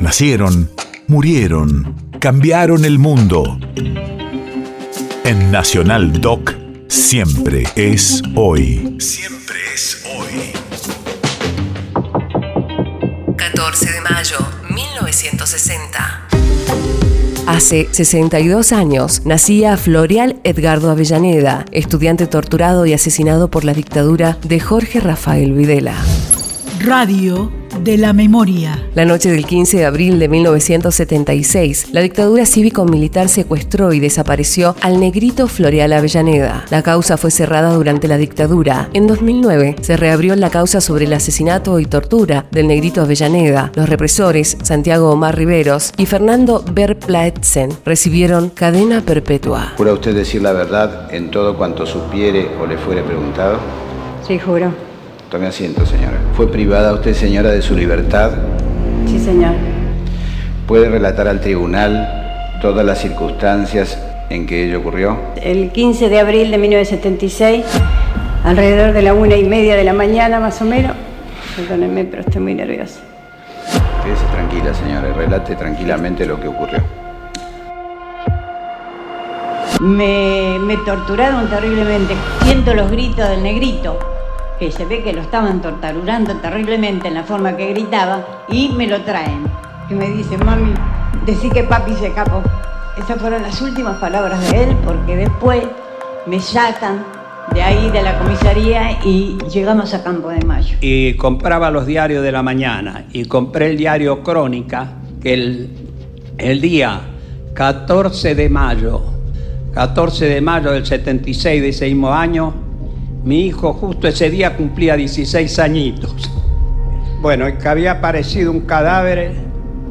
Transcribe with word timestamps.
Nacieron, 0.00 0.70
murieron, 1.08 1.94
cambiaron 2.20 2.86
el 2.86 2.98
mundo. 2.98 3.58
En 5.24 5.50
Nacional 5.52 6.22
Doc, 6.22 6.54
siempre 6.88 7.64
es 7.76 8.22
hoy. 8.34 8.96
Siempre 8.98 9.58
es 9.74 10.02
hoy. 10.16 10.52
14 13.36 13.92
de 13.92 14.00
mayo, 14.00 14.38
1960. 14.70 16.28
Hace 17.46 17.88
62 17.90 18.72
años 18.72 19.26
nacía 19.26 19.76
Florial 19.76 20.40
Edgardo 20.44 20.90
Avellaneda, 20.90 21.66
estudiante 21.72 22.26
torturado 22.26 22.86
y 22.86 22.94
asesinado 22.94 23.50
por 23.50 23.64
la 23.64 23.74
dictadura 23.74 24.38
de 24.44 24.60
Jorge 24.60 25.00
Rafael 25.00 25.52
Videla. 25.52 25.94
Radio 26.82 27.59
de 27.82 27.96
la 27.96 28.12
memoria. 28.12 28.78
La 28.94 29.04
noche 29.04 29.30
del 29.30 29.46
15 29.46 29.78
de 29.78 29.84
abril 29.86 30.18
de 30.18 30.28
1976, 30.28 31.88
la 31.92 32.00
dictadura 32.00 32.44
cívico-militar 32.44 33.28
secuestró 33.28 33.92
y 33.92 34.00
desapareció 34.00 34.76
al 34.82 35.00
negrito 35.00 35.48
Floreal 35.48 35.92
Avellaneda. 35.92 36.64
La 36.70 36.82
causa 36.82 37.16
fue 37.16 37.30
cerrada 37.30 37.72
durante 37.72 38.08
la 38.08 38.18
dictadura. 38.18 38.88
En 38.92 39.06
2009 39.06 39.76
se 39.80 39.96
reabrió 39.96 40.36
la 40.36 40.50
causa 40.50 40.80
sobre 40.80 41.06
el 41.06 41.12
asesinato 41.12 41.80
y 41.80 41.86
tortura 41.86 42.46
del 42.50 42.68
negrito 42.68 43.00
Avellaneda. 43.00 43.72
Los 43.74 43.88
represores, 43.88 44.56
Santiago 44.62 45.10
Omar 45.10 45.36
Riveros 45.36 45.92
y 45.96 46.06
Fernando 46.06 46.64
Berplaetzen, 46.72 47.70
recibieron 47.84 48.50
cadena 48.50 49.00
perpetua. 49.00 49.72
¿Jura 49.76 49.94
usted 49.94 50.14
decir 50.14 50.42
la 50.42 50.52
verdad 50.52 51.12
en 51.14 51.30
todo 51.30 51.56
cuanto 51.56 51.86
supiere 51.86 52.48
o 52.60 52.66
le 52.66 52.76
fuere 52.76 53.02
preguntado? 53.02 53.58
Sí, 54.26 54.38
juro. 54.38 54.89
Tome 55.30 55.46
asiento, 55.46 55.86
señora. 55.86 56.18
¿Fue 56.34 56.50
privada 56.50 56.92
usted, 56.92 57.14
señora, 57.14 57.50
de 57.50 57.62
su 57.62 57.76
libertad? 57.76 58.32
Sí, 59.06 59.16
señor. 59.20 59.52
¿Puede 60.66 60.88
relatar 60.88 61.28
al 61.28 61.40
tribunal 61.40 62.58
todas 62.60 62.84
las 62.84 62.98
circunstancias 62.98 63.96
en 64.28 64.44
que 64.48 64.64
ello 64.64 64.80
ocurrió? 64.80 65.16
El 65.40 65.70
15 65.70 66.08
de 66.08 66.18
abril 66.18 66.50
de 66.50 66.58
1976, 66.58 67.64
alrededor 68.42 68.92
de 68.92 69.02
la 69.02 69.14
una 69.14 69.36
y 69.36 69.44
media 69.44 69.76
de 69.76 69.84
la 69.84 69.92
mañana, 69.92 70.40
más 70.40 70.60
o 70.62 70.64
menos. 70.64 70.96
Perdónenme, 71.54 72.06
pero 72.06 72.22
estoy 72.22 72.42
muy 72.42 72.54
nerviosa. 72.54 72.98
Quédese 74.02 74.24
tranquila, 74.32 74.74
señora, 74.74 75.10
y 75.10 75.12
relate 75.12 75.54
tranquilamente 75.54 76.26
lo 76.26 76.40
que 76.40 76.48
ocurrió. 76.48 76.82
Me, 79.80 80.58
me 80.58 80.76
torturaron 80.78 81.48
terriblemente. 81.48 82.14
Siento 82.42 82.74
los 82.74 82.90
gritos 82.90 83.28
del 83.28 83.44
negrito 83.44 83.96
que 84.60 84.70
se 84.70 84.84
ve 84.84 85.02
que 85.02 85.14
lo 85.14 85.22
estaban 85.22 85.62
torturando 85.62 86.36
terriblemente 86.36 87.08
en 87.08 87.14
la 87.14 87.24
forma 87.24 87.56
que 87.56 87.72
gritaba, 87.72 88.44
y 88.46 88.68
me 88.68 88.86
lo 88.86 89.00
traen. 89.00 89.44
Y 89.88 89.94
me 89.94 90.10
dice, 90.10 90.36
mami, 90.36 90.74
decí 91.24 91.48
que 91.48 91.64
papi 91.64 91.94
se 91.94 92.08
escapó. 92.08 92.42
Esas 92.98 93.18
fueron 93.18 93.40
las 93.40 93.60
últimas 93.62 93.96
palabras 93.96 94.38
de 94.50 94.64
él, 94.64 94.76
porque 94.84 95.16
después 95.16 95.62
me 96.26 96.38
sacan 96.40 97.02
de 97.54 97.62
ahí, 97.62 97.90
de 97.90 98.02
la 98.02 98.18
comisaría, 98.18 98.98
y 99.02 99.38
llegamos 99.50 99.94
a 99.94 100.04
Campo 100.04 100.28
de 100.28 100.44
Mayo. 100.44 100.76
Y 100.82 101.14
compraba 101.14 101.70
los 101.70 101.86
diarios 101.86 102.22
de 102.22 102.30
la 102.30 102.42
mañana, 102.42 103.06
y 103.12 103.24
compré 103.24 103.70
el 103.70 103.78
diario 103.78 104.22
Crónica, 104.22 104.92
que 105.22 105.32
el, 105.32 105.70
el 106.36 106.60
día 106.60 107.00
14 107.54 108.34
de 108.34 108.50
mayo, 108.50 109.00
14 109.72 110.26
de 110.26 110.40
mayo 110.42 110.70
del 110.70 110.84
76 110.84 111.62
de 111.62 111.68
ese 111.70 111.86
mismo 111.86 112.12
año, 112.12 112.69
mi 113.24 113.46
hijo 113.46 113.74
justo 113.74 114.08
ese 114.08 114.30
día 114.30 114.56
cumplía 114.56 114.96
16 114.96 115.58
añitos. 115.58 116.30
Bueno, 117.20 117.46
que 117.58 117.68
había 117.68 117.92
aparecido 117.92 118.50
un 118.50 118.60
cadáver 118.60 119.32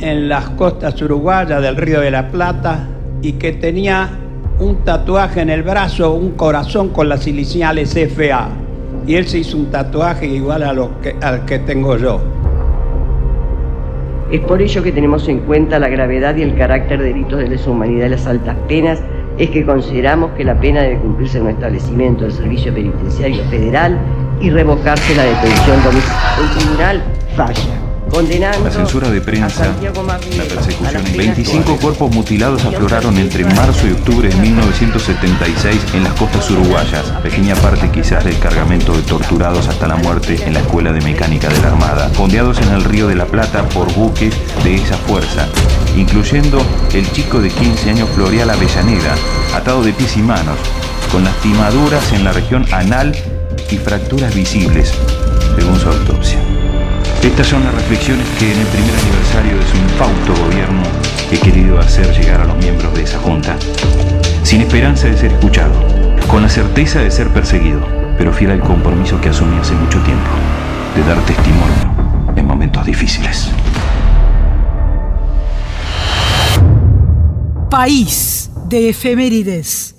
en 0.00 0.28
las 0.28 0.48
costas 0.50 1.00
uruguayas 1.02 1.60
del 1.60 1.76
Río 1.76 2.00
de 2.00 2.10
la 2.10 2.30
Plata 2.30 2.88
y 3.20 3.32
que 3.32 3.52
tenía 3.52 4.08
un 4.58 4.76
tatuaje 4.84 5.42
en 5.42 5.50
el 5.50 5.62
brazo, 5.62 6.14
un 6.14 6.32
corazón 6.32 6.88
con 6.88 7.08
las 7.08 7.26
iniciales 7.26 7.94
FA. 7.94 8.48
Y 9.06 9.16
él 9.16 9.26
se 9.26 9.38
hizo 9.38 9.56
un 9.58 9.70
tatuaje 9.70 10.26
igual 10.26 10.62
al 10.62 11.44
que 11.44 11.58
tengo 11.60 11.96
yo. 11.96 12.20
Es 14.30 14.40
por 14.40 14.60
ello 14.60 14.82
que 14.82 14.92
tenemos 14.92 15.26
en 15.28 15.40
cuenta 15.40 15.78
la 15.78 15.88
gravedad 15.88 16.36
y 16.36 16.42
el 16.42 16.54
carácter 16.56 16.98
de 17.00 17.08
delitos 17.08 17.38
de 17.38 17.48
lesa 17.48 17.70
humanidad 17.70 18.06
y 18.06 18.10
las 18.10 18.26
altas 18.26 18.56
penas 18.68 19.00
es 19.38 19.50
que 19.50 19.64
consideramos 19.64 20.32
que 20.32 20.44
la 20.44 20.58
pena 20.58 20.82
debe 20.82 20.98
cumplirse 20.98 21.38
en 21.38 21.44
un 21.44 21.50
establecimiento 21.50 22.24
del 22.24 22.32
Servicio 22.32 22.74
Penitenciario 22.74 23.44
Federal 23.44 23.98
y 24.40 24.50
revocarse 24.50 25.14
la 25.14 25.24
detención 25.24 25.82
domiciliaria. 25.82 26.38
El 26.40 26.58
tribunal 26.58 27.02
falla. 27.36 27.87
La 28.18 28.70
censura 28.72 29.10
de 29.10 29.20
prensa, 29.20 29.76
la 29.80 29.92
persecución. 29.92 31.04
25 31.16 31.76
cuerpos 31.76 32.12
mutilados 32.12 32.64
afloraron 32.64 33.16
entre 33.16 33.44
marzo 33.44 33.86
y 33.86 33.92
octubre 33.92 34.28
de 34.28 34.34
1976 34.34 35.80
en 35.94 36.02
las 36.02 36.14
costas 36.14 36.50
uruguayas, 36.50 37.04
pequeña 37.22 37.54
parte 37.54 37.88
quizás 37.92 38.24
del 38.24 38.36
cargamento 38.40 38.92
de 38.92 39.02
torturados 39.02 39.68
hasta 39.68 39.86
la 39.86 39.94
muerte 39.94 40.36
en 40.44 40.54
la 40.54 40.60
Escuela 40.60 40.92
de 40.92 41.00
Mecánica 41.00 41.48
de 41.48 41.62
la 41.62 41.68
Armada, 41.68 42.08
fondeados 42.08 42.60
en 42.60 42.72
el 42.72 42.82
Río 42.82 43.06
de 43.06 43.14
la 43.14 43.26
Plata 43.26 43.62
por 43.68 43.92
buques 43.94 44.34
de 44.64 44.74
esa 44.74 44.96
fuerza, 44.96 45.46
incluyendo 45.96 46.60
el 46.92 47.08
chico 47.12 47.40
de 47.40 47.50
15 47.50 47.90
años 47.90 48.08
Florial 48.16 48.50
Avellaneda, 48.50 49.14
atado 49.54 49.84
de 49.84 49.92
pies 49.92 50.16
y 50.16 50.22
manos, 50.22 50.58
con 51.12 51.22
lastimaduras 51.22 52.12
en 52.12 52.24
la 52.24 52.32
región 52.32 52.66
anal 52.72 53.14
y 53.70 53.76
fracturas 53.76 54.34
visibles. 54.34 54.92
Estas 57.38 57.52
son 57.52 57.62
las 57.62 57.72
reflexiones 57.72 58.26
que 58.36 58.52
en 58.52 58.58
el 58.58 58.66
primer 58.66 58.92
aniversario 58.98 59.56
de 59.58 59.66
su 59.68 59.76
infausto 59.76 60.34
gobierno 60.44 60.82
he 61.30 61.38
querido 61.38 61.78
hacer 61.78 62.12
llegar 62.12 62.40
a 62.40 62.46
los 62.46 62.56
miembros 62.56 62.92
de 62.92 63.04
esa 63.04 63.20
junta, 63.20 63.56
sin 64.42 64.60
esperanza 64.62 65.06
de 65.06 65.16
ser 65.16 65.30
escuchado, 65.30 65.72
con 66.26 66.42
la 66.42 66.48
certeza 66.48 66.98
de 66.98 67.12
ser 67.12 67.28
perseguido, 67.28 67.78
pero 68.18 68.32
fiel 68.32 68.50
al 68.50 68.60
compromiso 68.60 69.20
que 69.20 69.28
asumí 69.28 69.56
hace 69.56 69.72
mucho 69.74 70.00
tiempo, 70.00 70.30
de 70.96 71.04
dar 71.04 71.24
testimonio 71.26 72.34
en 72.34 72.44
momentos 72.44 72.84
difíciles. 72.84 73.52
País 77.70 78.50
de 78.68 78.88
efemérides. 78.88 79.97